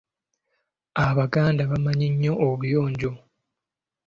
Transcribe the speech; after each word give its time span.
Abaganda 1.05 1.61
bamanyi 1.71 2.07
nnyo 2.13 2.33
obuyonjo. 2.47 3.11